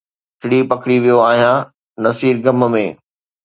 ٽڙي 0.39 0.59
پکڙي 0.69 0.97
ويو 1.03 1.17
آهيان، 1.29 1.59
نصير 2.03 2.35
غم 2.45 2.59
۾ 2.75 2.85